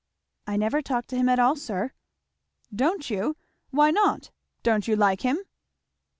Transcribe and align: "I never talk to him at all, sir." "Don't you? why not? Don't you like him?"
"I 0.47 0.57
never 0.57 0.81
talk 0.81 1.05
to 1.09 1.15
him 1.15 1.29
at 1.29 1.37
all, 1.37 1.55
sir." 1.55 1.91
"Don't 2.75 3.11
you? 3.11 3.37
why 3.69 3.91
not? 3.91 4.31
Don't 4.63 4.87
you 4.87 4.95
like 4.95 5.21
him?" 5.21 5.37